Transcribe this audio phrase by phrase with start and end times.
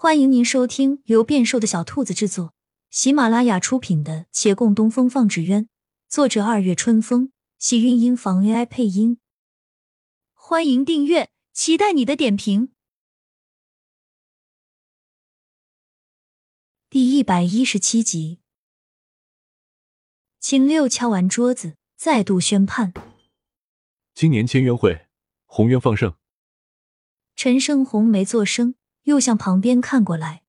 [0.00, 2.54] 欢迎您收听由变瘦的小兔子制作、
[2.88, 5.64] 喜马拉雅出品的《且共东风放纸鸢》，
[6.08, 9.18] 作者二月春风，喜韵音房 AI 配音。
[10.34, 12.72] 欢迎订阅，期待你的点评。
[16.88, 18.38] 第一百一十七集，
[20.38, 22.94] 秦六敲完桌子，再度宣判：
[24.14, 25.08] 今年签约会，
[25.46, 26.14] 宏渊放胜。
[27.34, 28.76] 陈胜红没做声。
[29.08, 30.42] 又向旁边看过来，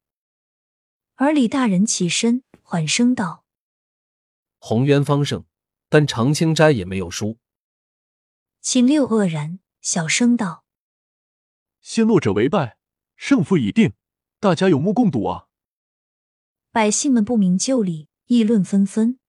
[1.16, 3.46] 而李大人起身缓声道
[4.60, 5.46] ：“宏渊方胜，
[5.88, 7.38] 但长青斋也没有输。”
[8.60, 10.66] 秦六愕然，小声道
[11.80, 12.78] ：“先落者为败，
[13.16, 13.94] 胜负已定，
[14.42, 15.48] 大家有目共睹啊！”
[16.74, 19.20] 百姓们不明就里，议论纷纷。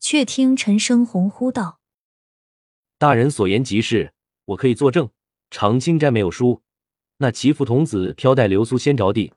[0.00, 1.78] 却听陈生红呼道
[2.98, 4.12] ：“大人所言极是，
[4.46, 5.12] 我可以作证，
[5.50, 6.60] 长青斋没有输。”
[7.18, 9.32] 那祈福童子飘带流苏先着地，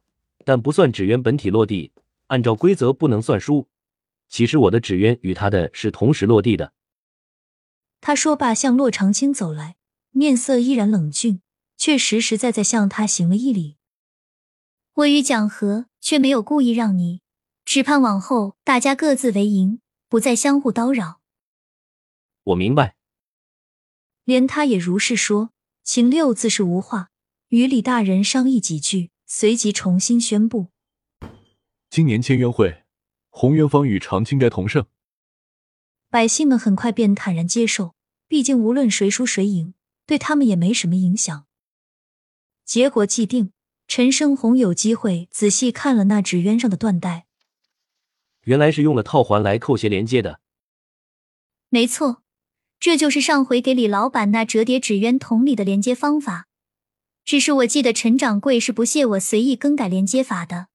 [0.45, 1.91] 但不算纸鸢本体落地，
[2.27, 3.67] 按照规则不能算输。
[4.29, 6.73] 其实我的纸鸢与他的是同时落地的。
[7.99, 9.75] 他说罢，向洛长青走来，
[10.11, 11.41] 面色依然冷峻，
[11.75, 13.77] 却实实在在向他行了一礼。
[14.93, 17.21] 我与蒋和却没有故意让你，
[17.65, 21.19] 只盼往后大家各自为营，不再相互叨扰。
[22.43, 22.95] 我明白。
[24.23, 25.49] 连他也如是说。
[25.83, 27.10] 秦六自是无话。
[27.51, 30.69] 与李大人商议几句，随即重新宣布：
[31.89, 32.83] 今年签约会，
[33.29, 34.85] 红元坊与长青斋同胜。
[36.09, 37.93] 百姓们很快便坦然接受，
[38.29, 39.73] 毕竟无论谁输谁赢，
[40.05, 41.45] 对他们也没什么影响。
[42.63, 43.51] 结果既定，
[43.85, 47.25] 陈胜红有机会仔细看了那纸鸢上的缎带，
[48.43, 50.39] 原来是用了套环来扣鞋连接的。
[51.67, 52.23] 没错，
[52.79, 56.47] 这就是上回给李老板那折叠纸鸢桶里的连接方法。
[57.23, 60.67] 只是我记得陈掌柜是不屑我随意更改连接法的。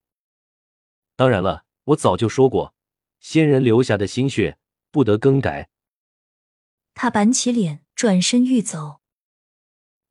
[1.16, 2.74] 当然了，我早就说过，
[3.20, 4.58] 先人留下的心血
[4.90, 5.68] 不得更改。
[6.94, 9.00] 他板起脸，转身欲走，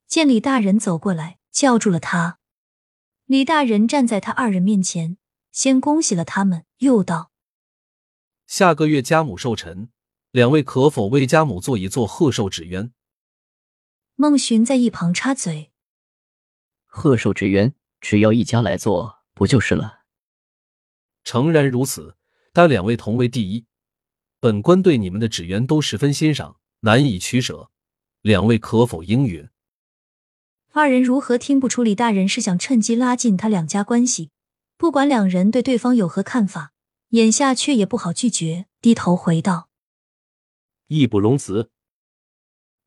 [0.08, 2.40] 见李大人走过来，叫住了他。
[3.26, 5.18] 李大人站在他二人面前，
[5.52, 7.32] 先恭喜了他们，又道
[8.46, 9.90] ：“下个月家母寿辰，
[10.30, 12.94] 两位可否为家母做一座贺寿纸鸢？”
[14.16, 15.72] 孟寻在一旁插嘴。
[16.96, 20.06] 贺寿纸鸢，只要一家来做，不就是了？
[21.26, 22.16] 诚然如此，
[22.54, 23.66] 但两位同为第一，
[24.40, 27.70] 本官对你们的纸鸢都十分欣赏，难以取舍，
[28.22, 29.50] 两位可否应允？
[30.72, 34.32] 二人如何听不出李大人是想趁机拉近他两家关系？
[34.78, 36.72] 不管两人对对方有何看法，
[37.10, 39.70] 眼下却也不好拒绝，低头回道
[40.88, 41.72] ：“义不容辞。”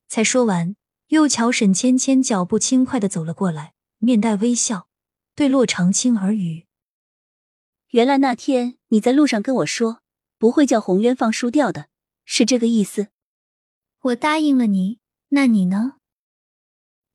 [0.09, 0.75] 才说完，
[1.09, 3.75] 又瞧沈芊芊脚步轻快的走了过来。
[3.99, 4.87] 面带微笑，
[5.35, 6.65] 对洛长青耳语
[7.91, 10.01] ：“原来那天你在路上跟我说，
[10.37, 11.89] 不会叫洪渊放输掉的，
[12.23, 13.09] 是这个意思。
[13.99, 14.99] 我答应了你，
[15.29, 15.97] 那你呢？”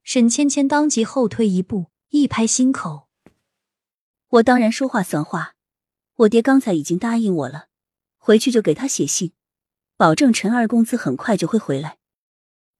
[0.05, 3.09] 沈芊芊当即后退一步，一拍心口
[4.29, 5.55] ：“我当然说话算话，
[6.17, 7.69] 我爹刚才已经答应我了，
[8.19, 9.33] 回去就给他写信，
[9.97, 11.97] 保证陈二公子很快就会回来。”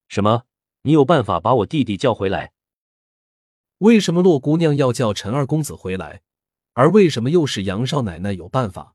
[0.09, 0.45] 什么？
[0.83, 2.53] 你有办法把我弟弟叫回来？
[3.79, 6.23] 为什么洛姑娘要叫陈二公子回来，
[6.75, 8.95] 而为什么又是杨少奶奶有办法？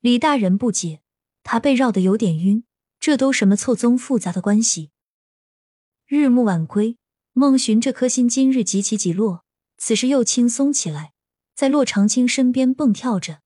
[0.00, 1.00] 李大人不解，
[1.42, 2.64] 他被绕得有点晕，
[2.98, 4.90] 这都什么错综复杂的关系？
[6.06, 6.98] 日暮晚归，
[7.32, 9.44] 孟寻这颗心今日几起几落，
[9.78, 11.12] 此时又轻松起来，
[11.54, 13.40] 在洛长青身边蹦跳着。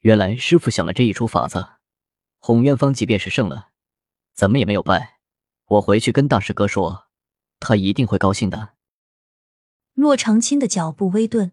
[0.00, 1.74] 原来师傅想了这一出法子，
[2.38, 3.70] 红渊方即便是胜了，
[4.32, 5.20] 怎么也没有败。
[5.66, 7.08] 我回去跟大师哥说，
[7.60, 8.74] 他一定会高兴的。
[9.94, 11.52] 洛长青的脚步微顿，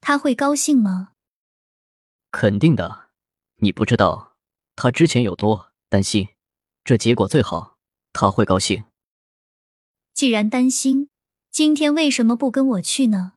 [0.00, 1.12] 他会高兴吗？
[2.30, 3.10] 肯定的，
[3.56, 4.36] 你不知道
[4.76, 6.28] 他之前有多担心，
[6.84, 7.78] 这结果最好，
[8.12, 8.84] 他会高兴。
[10.14, 11.10] 既然担心，
[11.50, 13.32] 今天为什么不跟我去呢？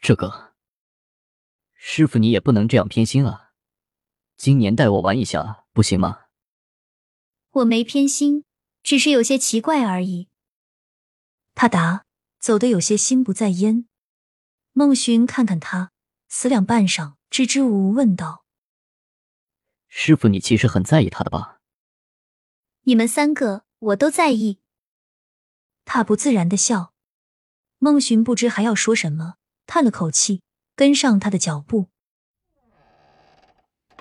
[0.00, 0.54] 这个，
[1.74, 3.52] 师傅你也不能这样偏心啊！
[4.38, 6.26] 今年带我玩一下，不行吗？
[7.50, 8.44] 我没偏心，
[8.82, 10.28] 只是有些奇怪而已。
[11.54, 12.07] 他答。
[12.38, 13.86] 走得有些心不在焉，
[14.72, 15.92] 孟寻看看他，
[16.28, 18.44] 思量半晌，支支吾吾问道
[19.88, 21.60] ：“师傅，你其实很在意他的吧？”
[22.82, 24.60] 你们三个，我都在意。
[25.84, 26.94] 他不自然的笑。
[27.78, 29.36] 孟寻不知还要说什么，
[29.66, 30.42] 叹了口气，
[30.74, 31.88] 跟上他的脚步。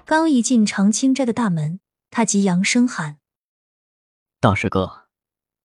[0.05, 1.79] 刚一进长青斋的大门，
[2.09, 3.19] 他急扬声喊
[4.39, 5.07] ：“大师哥，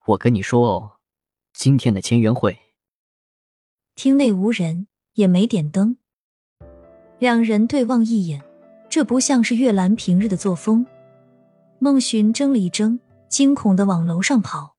[0.06, 0.98] 我跟你说哦，
[1.52, 2.58] 今天的签约会。”
[3.94, 5.98] 厅内无人，也没点灯。
[7.18, 8.42] 两人对望一眼，
[8.90, 10.86] 这不像是月兰平日的作风。
[11.78, 14.76] 孟寻怔了一怔，惊恐的往楼上跑。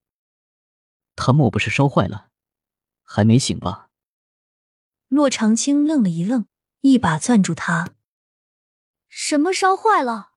[1.16, 2.30] 他莫不是烧坏了？
[3.04, 3.90] 还没醒吧？
[5.10, 6.48] 洛长青愣了一愣，
[6.82, 7.94] 一把攥住他。
[9.08, 10.32] 什么烧坏了？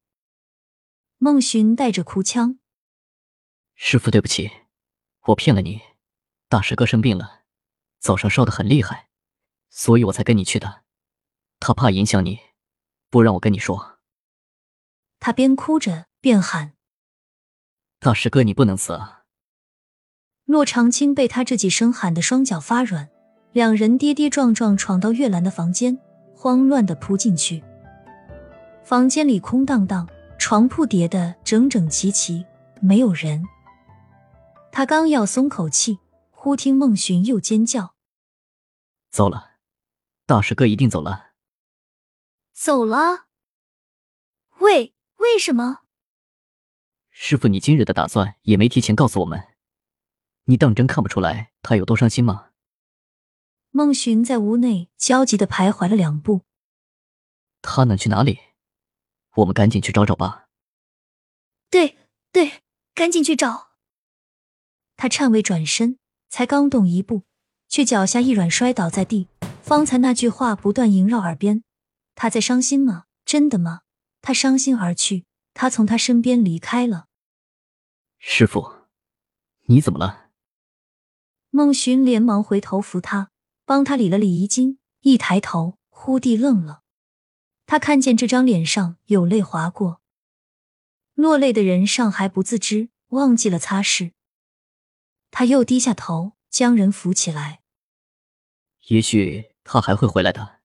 [1.17, 2.59] 孟寻带着哭腔
[3.75, 4.51] ：“师傅，对不起，
[5.29, 5.81] 我骗了你。
[6.49, 7.41] 大师哥生病了，
[7.99, 9.09] 早上烧得很厉害，
[9.69, 10.83] 所以我才跟你去的。
[11.59, 12.39] 他怕影响你，
[13.11, 13.99] 不让我跟你说。”
[15.19, 16.75] 他边哭着边喊
[17.99, 19.25] ：“大师哥，你不能死啊！”
[20.45, 23.09] 洛长青被他这几声喊得双脚发软，
[23.51, 25.99] 两人跌跌撞撞闯到月兰的房间，
[26.37, 27.65] 慌乱的扑进去。
[28.85, 30.09] 房间里空荡荡，
[30.39, 32.47] 床铺叠得整整齐齐，
[32.81, 33.45] 没有人。
[34.71, 35.99] 他刚要松口气，
[36.47, 37.97] 忽听孟寻又尖叫
[39.11, 39.57] ：“糟了，
[40.27, 41.33] 大师哥一定走了。”
[42.55, 43.27] 走了？
[44.61, 45.81] 为为什么？
[47.11, 49.57] 师傅，你今日的打算也没提前告诉我们，
[50.45, 52.53] 你当真看不出来他有多伤心吗？
[53.71, 56.43] 孟寻在屋内焦急的徘徊了两步，
[57.61, 58.39] 他能去哪里？
[59.39, 60.49] 我们赶紧去找找吧。
[61.71, 61.99] 对
[62.31, 62.63] 对，
[62.95, 63.73] 赶紧去找。
[64.97, 65.99] 他颤巍转身，
[66.29, 67.23] 才刚动一步，
[67.69, 69.29] 却脚下一软，摔倒在地。
[69.63, 71.65] 方才那句话不断萦绕耳边
[72.15, 73.07] ：“他在伤心吗？
[73.25, 73.81] 真的吗？”
[74.23, 75.25] 他伤心而去，
[75.55, 77.07] 他从他身边离开了。
[78.19, 78.73] 师傅，
[79.67, 80.31] 你怎么了？
[81.51, 83.31] 孟寻连忙回头扶他，
[83.65, 86.83] 帮他理了理衣襟，一抬头，忽地愣了。
[87.67, 90.01] 他看见这张脸上有泪划过，
[91.15, 94.13] 落泪的人尚还不自知，忘记了擦拭。
[95.39, 97.61] 他又低下头，将人扶起来。
[98.87, 100.61] 也许他还会回来的。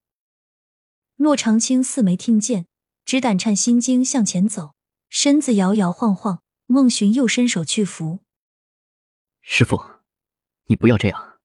[1.18, 2.68] 洛长青似没听见，
[3.04, 4.74] 只胆颤心惊向前走，
[5.10, 6.42] 身子摇摇晃晃。
[6.68, 8.20] 孟寻又伸手去扶。
[9.42, 9.84] 师傅，
[10.68, 11.42] 你不要这样。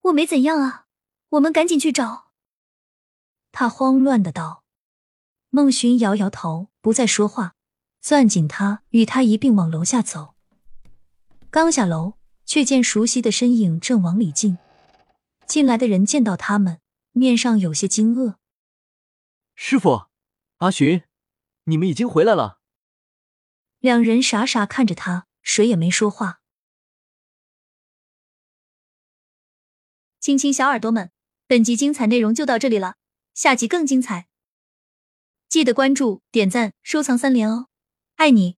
[0.00, 0.86] 我没怎样啊，
[1.28, 2.32] 我们赶紧去找。
[3.52, 4.64] 他慌乱的道
[5.48, 7.54] ：“孟寻摇摇头，不再说话，
[8.00, 10.33] 攥紧他，与他一并往楼下走。
[11.54, 12.14] 刚下楼，
[12.44, 14.58] 却见熟悉的身影正往里进。
[15.46, 16.80] 进来的人见到他们，
[17.12, 18.38] 面上有些惊愕。
[19.54, 20.06] 师傅，
[20.56, 21.04] 阿寻，
[21.66, 22.58] 你们已经回来了。
[23.78, 26.40] 两人傻傻看着他，谁也没说话。
[30.18, 31.12] 亲亲小耳朵们，
[31.46, 32.96] 本集精彩内容就到这里了。”
[33.32, 34.26] 下集更精彩，
[35.48, 37.68] 记得关注、点赞、收藏三连哦，
[38.16, 38.56] 爱你！